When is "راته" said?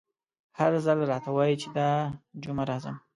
1.11-1.29